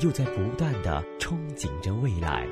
[0.00, 2.46] 又在不断的憧憬着未来。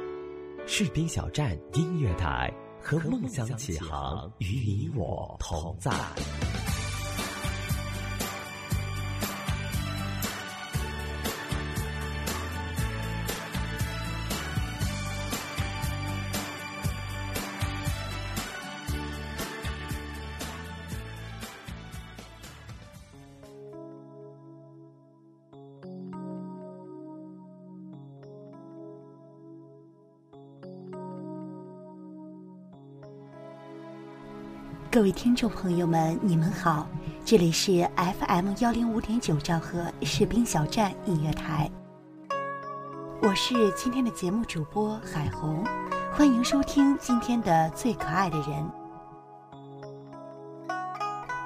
[0.67, 5.91] 士兵小站音乐台和梦想起航，与你我同在。
[34.93, 36.85] 各位听众朋友们，你们好，
[37.24, 41.71] 这里是 FM 幺零五点九兆赫士兵小站音乐台，
[43.23, 45.65] 我是今天的节目主播海红，
[46.13, 48.69] 欢迎收听今天的最可爱的人。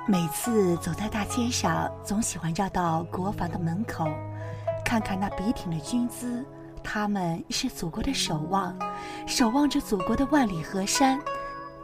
[0.09, 4.09] 每次走在大街上，总喜欢绕到国防的门口，
[4.87, 6.43] 看看那笔挺的军姿，
[6.83, 8.75] 他们是祖国的守望，
[9.27, 11.21] 守望着祖国的万里河山。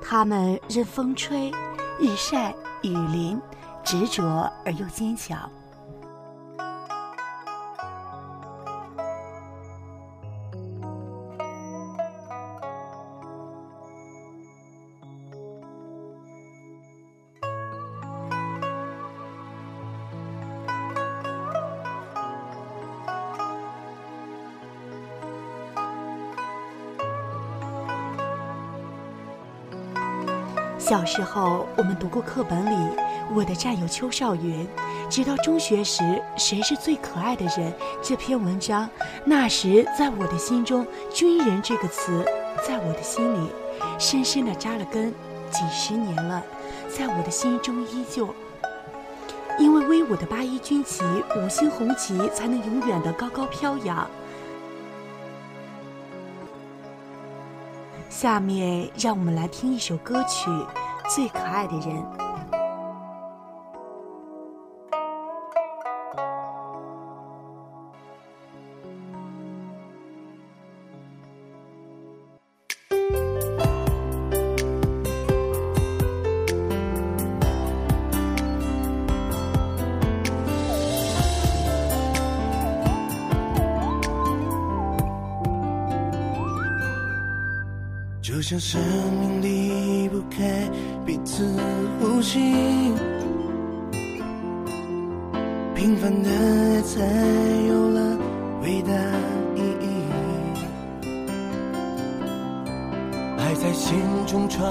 [0.03, 1.51] 他们任风吹、
[1.99, 3.41] 日晒、雨淋，
[3.85, 5.51] 执着而又坚强。
[30.91, 32.75] 小时候，我们读过课本里
[33.33, 34.67] 《我的战友邱少云》，
[35.09, 36.03] 直到中学时，
[36.37, 38.91] 《谁是最可爱的人》这篇文章，
[39.25, 40.85] 那时在我的心中
[41.15, 42.25] ，“军人”这个词，
[42.67, 43.51] 在我的心里
[44.01, 45.15] 深深的扎了根，
[45.49, 46.43] 几十年了，
[46.89, 48.29] 在我的心中依旧。
[49.61, 51.05] 因为威武的八一军旗，
[51.37, 54.11] 五星红旗才能永远的高高飘扬。
[58.09, 60.51] 下面让我们来听一首歌曲
[61.13, 61.97] 《最可爱的人》。
[88.23, 88.81] 就像生
[89.13, 89.60] 命里
[92.21, 92.39] 呼吸，
[95.75, 97.01] 平凡的爱才
[97.67, 98.19] 有了
[98.63, 98.93] 伟大
[99.57, 99.89] 意义。
[103.39, 104.71] 爱在心中传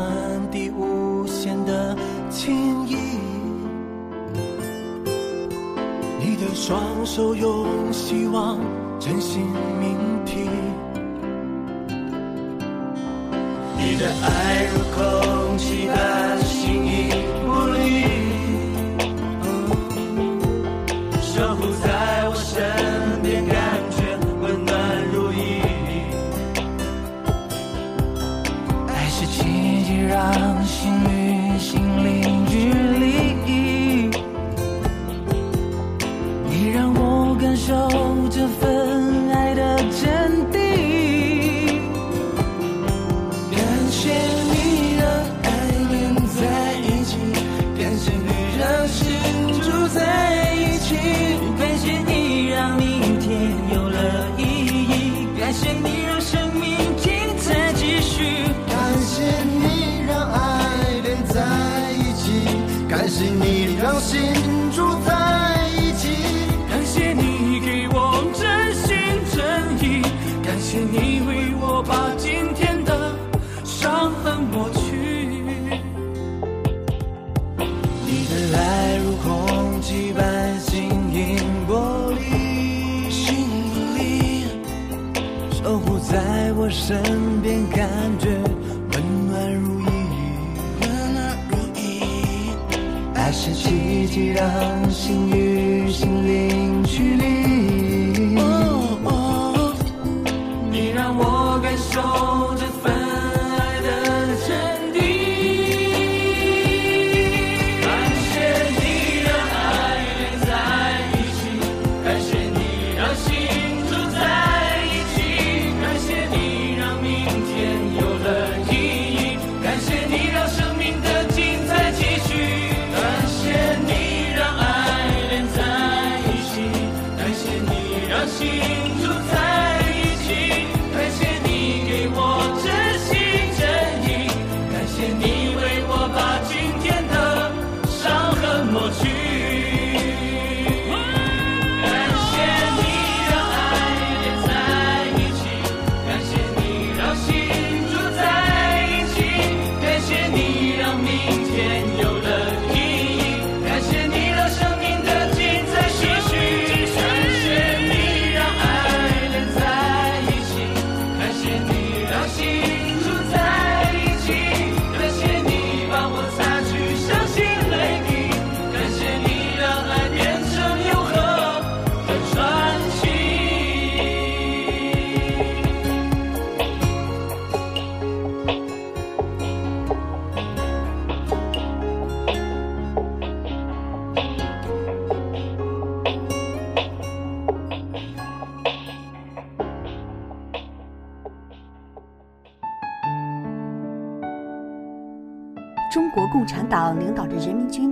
[0.52, 1.98] 递无限的
[2.30, 2.96] 情谊，
[6.20, 8.60] 你的双手用希望
[9.00, 9.42] 真心
[9.80, 10.48] 铭题。
[13.76, 15.29] 你的爱如空
[15.60, 17.49] 期待新衣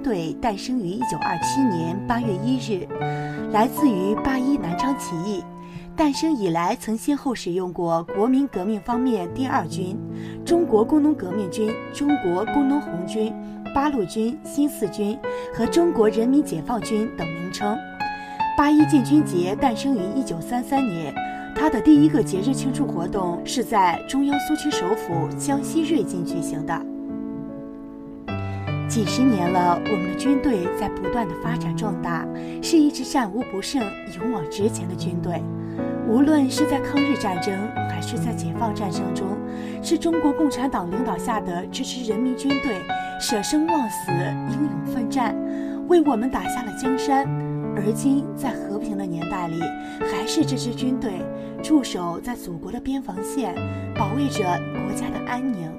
[0.07, 2.87] 队诞生于1927年8月1日，
[3.51, 5.43] 来自于八一南昌起义。
[5.97, 9.97] 诞生以来，曾先后使用过国民革命方面第二军、
[10.45, 13.33] 中国工农革命军、中国工农红军、
[13.75, 15.19] 八路军、新四军
[15.53, 17.77] 和中国人民解放军等名称。
[18.57, 21.13] 八一建军节诞生于1933年，
[21.53, 26.96] 它的第一个节日庆祝活动是在中央苏区首府江西瑞金举行的。
[28.97, 32.27] 几十年了，我们的军队在不断的发展壮大，
[32.63, 33.79] 是一支战无不胜、
[34.15, 35.39] 勇往直前的军队。
[36.09, 37.55] 无论是在抗日战争
[37.91, 39.37] 还是在解放战争中，
[39.83, 42.81] 是中国共产党领导下的这支人民军队
[43.21, 44.11] 舍生忘死、
[44.49, 45.35] 英勇奋战，
[45.87, 47.27] 为我们打下了江山。
[47.75, 49.59] 而今在和平的年代里，
[50.11, 51.21] 还是这支军队
[51.61, 53.53] 驻守在祖国的边防线，
[53.93, 54.43] 保卫着
[54.73, 55.69] 国家的安宁。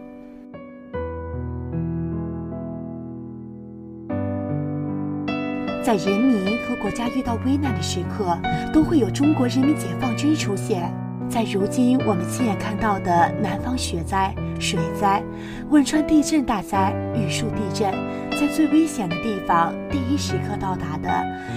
[5.89, 8.39] 在人民和国家遇到危难的时刻，
[8.75, 10.93] 都会有中国人民解放军出现。
[11.31, 15.23] 在如今我们亲眼看到的南方雪灾、水灾、
[15.71, 17.91] 汶川地震大灾、玉树地震，
[18.39, 21.09] 在最危险的地方第一时刻到达的，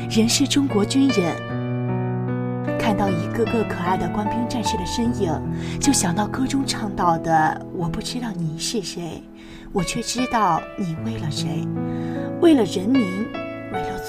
[0.09, 1.35] 仍是中国军人。
[2.79, 5.29] 看到一个个可爱的官兵战士的身影，
[5.77, 9.21] 就想到歌中唱到的：“我不知道你是谁，
[9.73, 11.67] 我却知道你为了谁，
[12.39, 13.01] 为了人民。”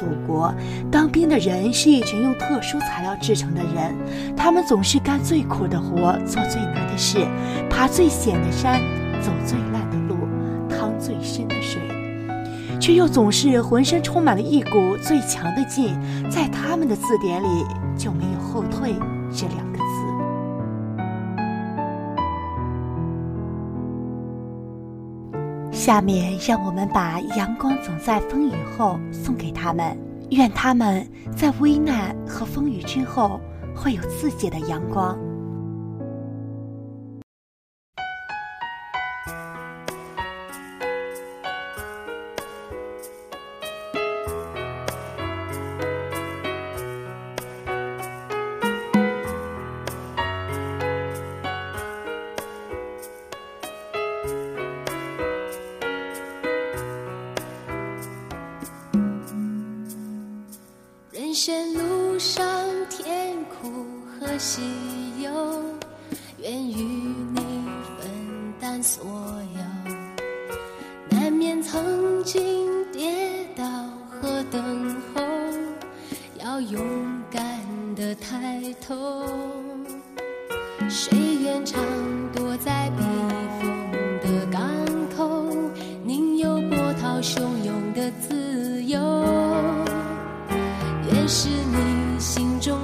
[0.03, 0.53] 祖国，
[0.91, 3.95] 当兵的人是一群用特殊材料制成的人，
[4.37, 7.25] 他们总是干最苦的活，做最难的事，
[7.71, 8.81] 爬最险的山，
[9.21, 10.17] 走最烂的路，
[10.69, 11.81] 趟最深的水，
[12.81, 15.97] 却又总是浑身充满了一股最强的劲。
[16.29, 17.47] 在他们的字典里
[17.97, 18.95] 就没有后退
[19.33, 19.72] 这两
[25.83, 29.99] 下面让我们把“阳光总在风雨后”送给他们，
[30.31, 31.05] 愿他们
[31.37, 33.41] 在危难和风雨之后
[33.75, 35.19] 会有自己的阳光。
[77.31, 77.43] 敢
[77.95, 79.25] 的抬头，
[80.89, 81.81] 谁愿常
[82.35, 83.03] 躲在避
[83.61, 83.71] 风
[84.23, 84.63] 的港
[85.17, 85.47] 口，
[86.05, 89.01] 宁有波涛汹涌的自由。
[91.13, 92.82] 也是你心中。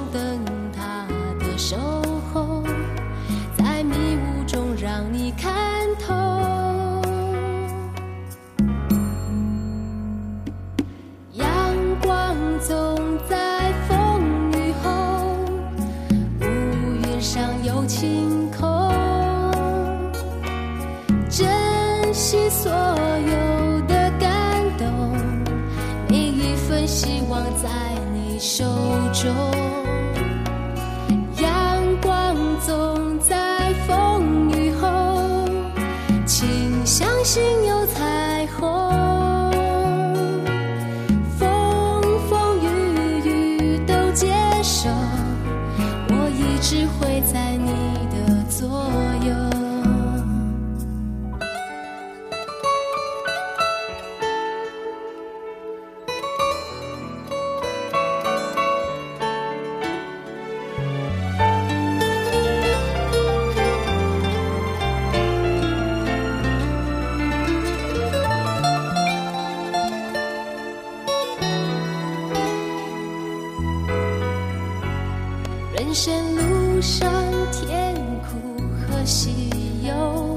[79.89, 80.28] 有。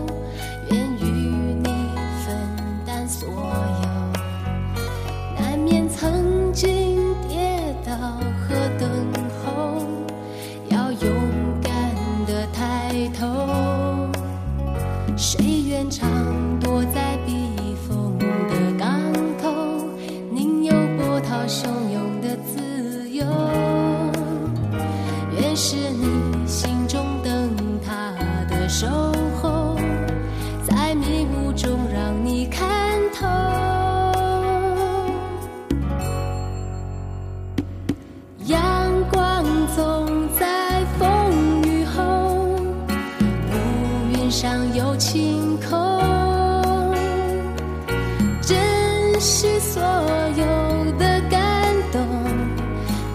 [49.24, 52.04] 是所有的感动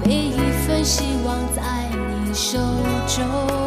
[0.05, 1.61] 每一份希望在
[2.23, 2.57] 你手
[3.07, 3.66] 中。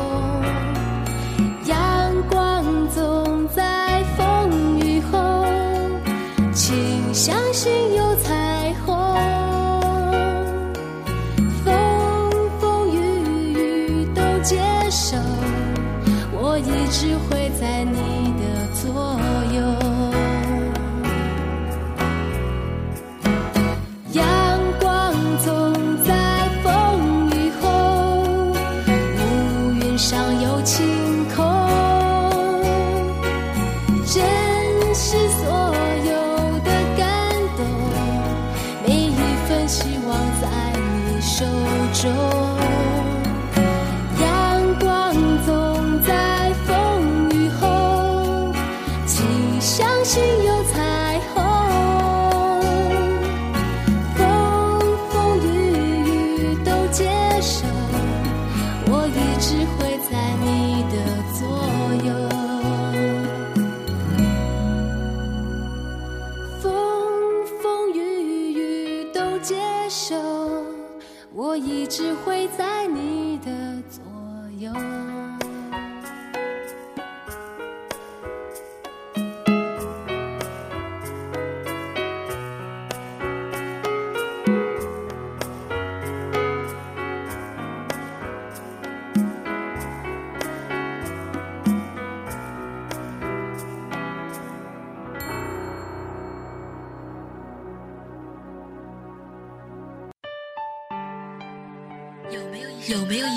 [72.24, 72.69] 会在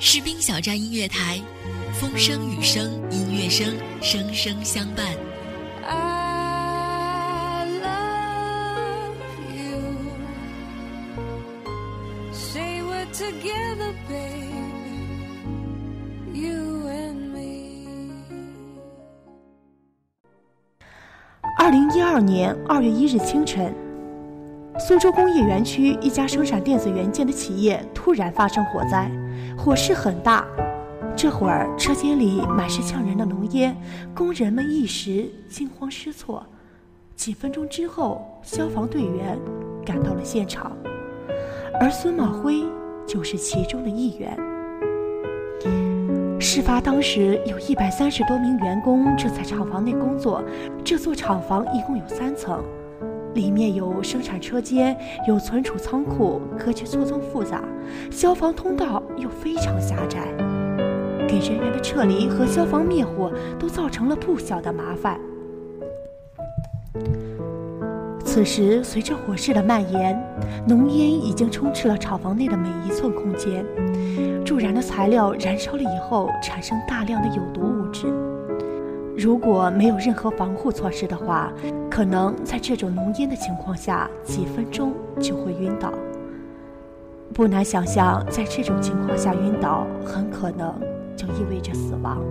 [0.00, 1.40] 士兵小站音乐台，
[1.92, 5.04] 风声雨声音乐声，声声相伴。
[5.84, 9.16] I love
[9.56, 9.82] you.
[12.32, 15.02] Say we're together, baby.
[16.32, 18.22] You and me.
[21.58, 23.74] 二零一二年二月一日清晨，
[24.78, 29.10] 苏州工业园区一家生产电子元件的企业突然发生火灾，
[29.68, 30.46] 火势很大。
[31.14, 33.76] 这会儿车间里满是呛人的浓烟，
[34.14, 36.42] 工人们一时惊慌失措。
[37.14, 39.38] 几分钟之后，消防队员
[39.84, 40.74] 赶到了现场，
[41.78, 42.64] 而孙茂辉
[43.06, 44.34] 就是其中的一员。
[46.40, 50.42] 事发当时，有一百三十多名员工正在厂房内工作。
[50.82, 52.64] 这座厂房一共有三层，
[53.38, 57.62] 里面有生产车间，有存储仓库，格局错综复杂，
[58.10, 60.26] 消防通道又非常狭窄，
[61.28, 65.20] 给人员的撤离和消防灭火都造成了不小的麻烦。
[68.24, 70.20] 此时，随着火势的蔓延，
[70.66, 73.64] 浓烟已经充斥了厂房内的每一寸空间。
[74.44, 78.27] 助燃的材料燃烧了以后，产生大量的有毒物质。
[79.18, 81.52] 如果没有任何防护措施的话，
[81.90, 85.92] 可能在这种浓烟的情况下，几分钟就会晕倒。
[87.34, 90.72] 不难想象，在这种情况下晕倒，很可能
[91.16, 92.22] 就意味着死亡。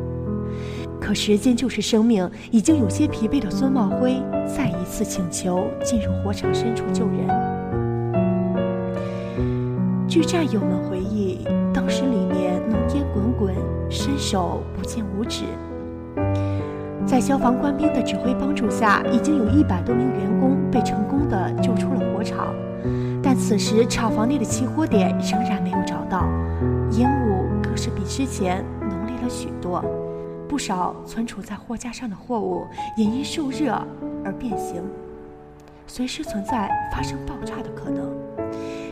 [0.98, 7.27] 可时间就是生命，已经有些疲惫的孙茂辉再一次请求进入火场深处救人。
[10.08, 13.53] 据战友们回忆，当时里面浓烟滚滚，
[13.89, 15.44] 伸手不见五指。
[17.07, 22.53] 在消防官兵的指挥帮助下，已经有一百多名员工被成功的救出了火场。
[23.23, 26.27] 但此时厂房内的起火点仍然没有找到，
[26.91, 29.81] 烟雾更是比之前浓烈了许多。
[30.49, 32.65] 不少存储在货架上的货物
[32.97, 33.71] 也因受热
[34.25, 34.83] 而变形，
[35.87, 38.11] 随时存在发生爆炸的可能。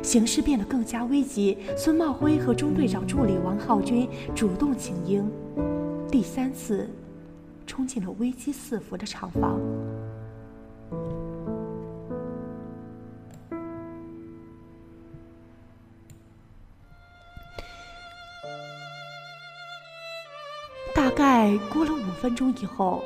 [0.02, 5.30] 形势变得更加危急，孙茂辉和中队长助理王浩军主动请缨，
[6.10, 6.90] 第三次
[7.66, 9.60] 冲进了危机四伏的厂房。
[20.94, 23.04] 大概过了五分钟以后，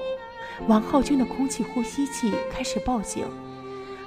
[0.68, 3.26] 王浩军的空气呼吸器开始报警。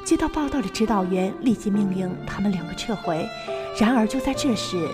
[0.04, 3.28] 接到报道的指导员立即命令他们两个撤回。
[3.80, 4.88] 然而就在这时，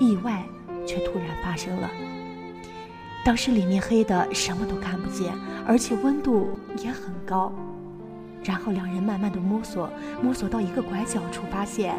[0.00, 0.42] 意外
[0.86, 1.90] 却突然发生了。
[3.24, 5.32] 当时里面黑的什么都看不见，
[5.66, 7.52] 而且温度也很高。
[8.42, 9.88] 然后两人慢慢的摸索，
[10.20, 11.94] 摸索到一个拐角处，发现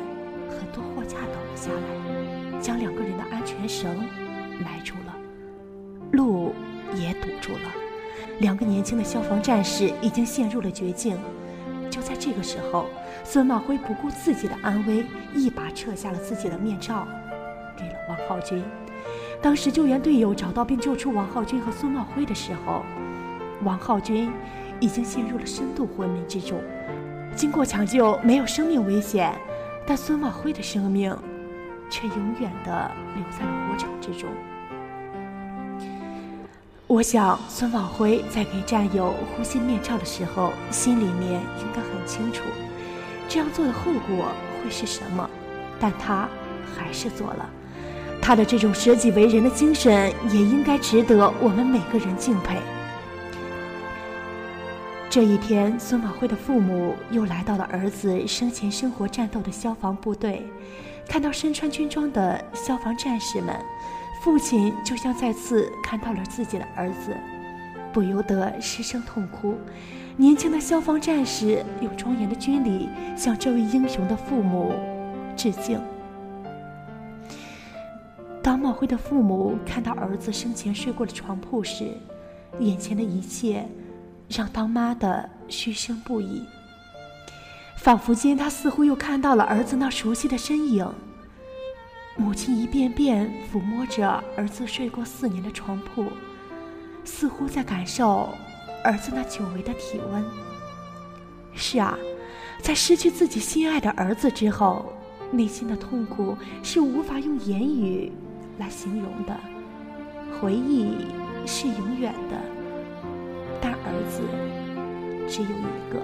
[0.49, 3.97] 很多货架倒了下来，将两个人的安全绳
[4.59, 5.15] 埋住了，
[6.12, 6.53] 路
[6.93, 7.71] 也堵住了。
[8.39, 11.17] 两个年轻的消防战士已经陷入了绝境。
[11.89, 12.88] 就在这个时候，
[13.23, 17.07] 孙茂辉不顾自己的安危，一把撤下了自己的面罩，
[17.77, 18.62] 给了王浩军。
[19.43, 22.82] 当时救援队友找到并救出王浩军和孙茂辉的时候，
[23.63, 24.32] 王浩军
[24.79, 26.62] 已经陷入了深度昏迷之中。
[27.36, 29.36] 经过抢救，没有生命危险，
[29.86, 31.13] 但孙茂辉的生命
[31.89, 34.29] 却永远的留在了火场之中。
[36.88, 42.45] 我想，孙茂辉在给战友呼吸面罩的时候，心里面应该很清楚，
[43.27, 44.27] 这样做的后果
[44.63, 45.29] 会是什么，
[45.82, 46.29] 但他
[46.77, 47.49] 还是做了。
[48.25, 52.55] 他的这种舍己为人的精神，也应该值得我们每个人敬佩。
[55.09, 60.41] 这一天，孙宝辉的父母又来到了儿子生前生活战斗的消防部队，
[61.05, 63.53] 看到身穿军装的消防战士们，
[64.21, 67.13] 父亲就像再次看到了自己的儿子，
[67.91, 69.57] 不由得失声痛哭。
[70.15, 74.71] 年轻的消防战士用庄严的军礼向这位英雄的父母
[75.36, 75.77] 致敬。
[78.43, 81.86] 当茂辉的父母看到儿子生前睡过的床铺时，
[82.60, 83.65] 眼前的一切
[84.27, 86.43] 让当妈的嘘声不已。
[87.77, 90.86] 仿佛间，他似乎又看到了儿子那熟悉的身影。
[92.17, 96.06] 母亲一遍遍抚摸着儿子睡过四年的床铺，
[97.06, 98.27] 似乎在感受
[98.84, 100.21] 儿子那久违的体温。
[101.53, 101.97] 是啊，
[102.62, 104.91] 在失去自己心爱的儿子之后，
[105.32, 108.12] 内心的痛苦是无法用言语。
[108.57, 109.35] 来形容的
[110.39, 111.07] 回忆
[111.45, 112.37] 是永远的，
[113.61, 113.77] 但儿
[114.09, 114.21] 子
[115.27, 115.99] 只有一个。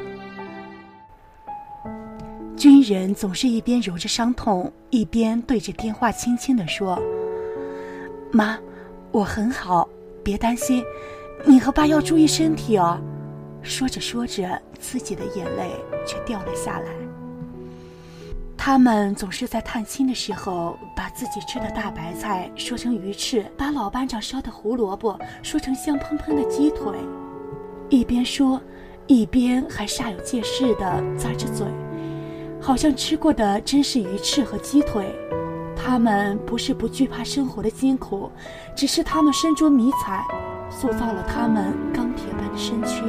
[2.56, 7.02] 军人总是一边揉着伤痛，一边对着电话轻轻地说
[8.32, 8.60] ：“妈，
[9.12, 9.88] 我很好，
[10.24, 10.84] 别担心，
[11.46, 13.00] 你和爸要注意身体哦。”
[13.64, 15.72] 说着说着，自己的眼泪
[16.06, 16.92] 却掉了下来。
[18.62, 26.94] 他们总是在探亲的时候，把自己吃的大白菜说成鱼翅，把老班长烧的胡萝卜说成香喷喷的鸡腿，
[27.88, 28.62] 一边说，
[29.08, 31.66] 一边还煞有介事地咂着嘴，
[32.62, 35.06] 好像吃过的真是鱼翅和鸡腿。
[35.74, 38.30] 他们不是不惧怕生活的艰苦，
[38.76, 40.22] 只是他们身着迷彩，
[40.70, 43.06] 塑造了他们钢铁般的身躯。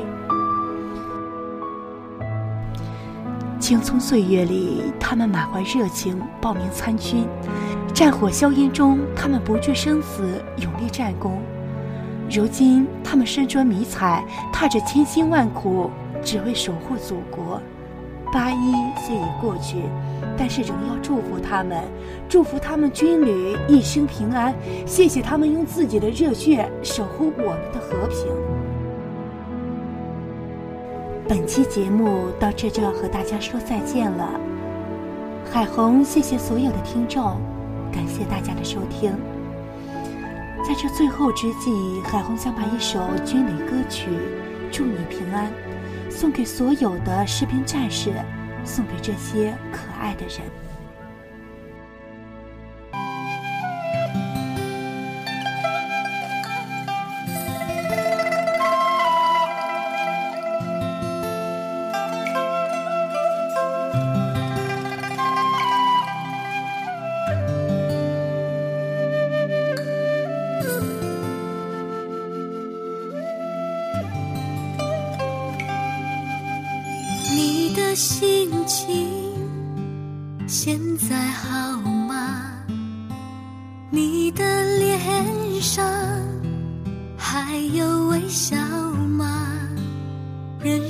[3.70, 7.22] 青葱岁月里，他们满怀热情报名参军；
[7.94, 11.40] 战火硝烟中，他们不惧生死，勇立战功。
[12.28, 15.88] 如今，他们身着迷彩，踏着千辛万苦，
[16.20, 17.62] 只为守护祖国。
[18.32, 18.72] 八一
[19.06, 19.84] 虽已过去，
[20.36, 21.78] 但是仍要祝福他们，
[22.28, 24.52] 祝福他们军旅一生平安。
[24.84, 28.49] 谢谢他们用自己的热血守护我们的和平。
[31.30, 34.28] 本期节目到这就要和大家说再见了，
[35.48, 37.40] 海虹，谢谢所有的听众，
[37.92, 39.12] 感谢大家的收听。
[40.66, 41.70] 在这最后之际，
[42.02, 44.10] 海虹想把一首军旅歌曲
[44.72, 45.46] 《祝你平安》
[46.10, 48.10] 送给所有的士兵战士，
[48.64, 50.40] 送给这些可爱的人。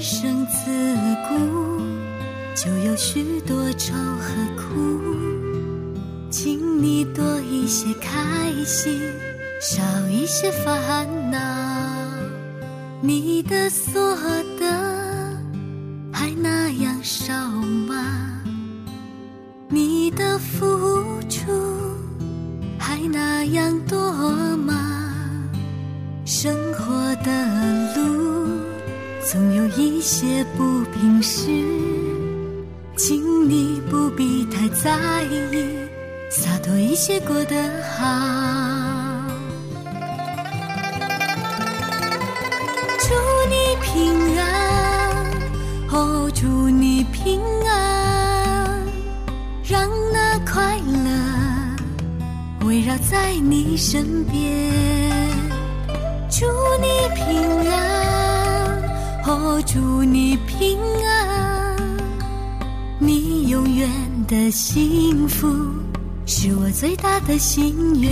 [0.00, 0.70] 人生自
[1.28, 1.82] 古
[2.56, 4.98] 就有许多愁和苦，
[6.30, 8.98] 请你多一些开心，
[9.60, 11.38] 少一些烦恼。
[13.02, 14.16] 你的所
[14.58, 14.64] 得。
[16.10, 17.34] 还那样少
[17.86, 18.40] 吗？
[19.68, 21.52] 你的付出
[22.78, 24.09] 还那样多
[29.32, 31.42] 总有一些不平事，
[32.96, 35.64] 请你不必太在意，
[36.28, 37.54] 洒脱一些过得
[37.96, 38.04] 好。
[42.98, 43.14] 祝
[43.48, 45.14] 你平安，
[45.92, 48.84] 哦，祝你平安，
[49.62, 54.72] 让那快乐围绕在你身边，
[56.28, 56.46] 祝
[56.80, 57.99] 你平安。
[59.26, 61.76] 哦，祝你平安，
[62.98, 63.88] 你永远
[64.26, 65.46] 的幸福
[66.26, 68.10] 是我最大的心愿。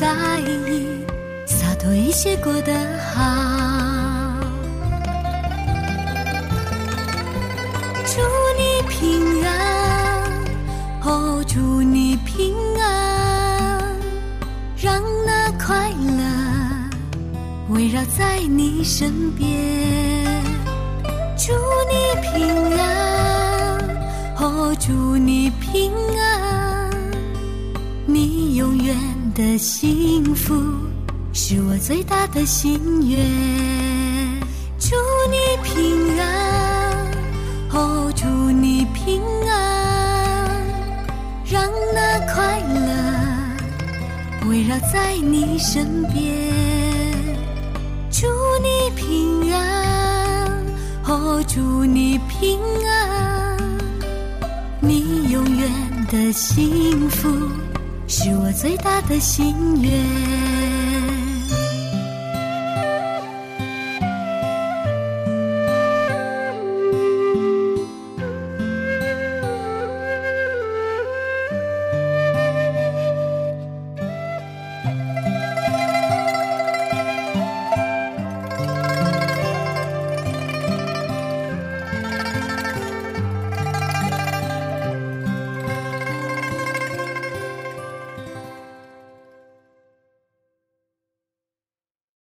[0.00, 1.04] 在意，
[1.46, 3.22] 洒脱一些过得好。
[8.06, 8.20] 祝
[8.58, 9.52] 你平安，
[11.02, 13.96] 哦，祝你平安，
[14.76, 16.22] 让那快乐
[17.70, 19.48] 围绕在你身边。
[21.36, 21.52] 祝
[21.90, 23.78] 你平安，
[24.38, 25.03] 哦，祝
[29.34, 30.54] 的幸福
[31.32, 32.78] 是我最大的心
[33.10, 33.18] 愿。
[34.78, 34.94] 祝
[35.28, 36.94] 你平安。
[37.72, 39.20] 哦，祝你平
[39.50, 40.48] 安，
[41.44, 46.24] 让那快乐围绕在你身边。
[48.12, 48.28] 祝
[48.62, 50.64] 你平安，
[51.08, 53.58] 哦，祝你平安，
[54.78, 55.68] 你永远
[56.12, 57.28] 的幸福
[58.16, 60.63] 是我最大的心愿。